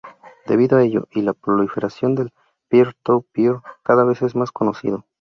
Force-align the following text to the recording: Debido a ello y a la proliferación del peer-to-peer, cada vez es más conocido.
Debido 0.47 0.77
a 0.79 0.83
ello 0.83 1.07
y 1.11 1.19
a 1.19 1.23
la 1.25 1.33
proliferación 1.35 2.15
del 2.15 2.33
peer-to-peer, 2.69 3.57
cada 3.83 4.03
vez 4.03 4.23
es 4.23 4.35
más 4.35 4.51
conocido. 4.51 5.05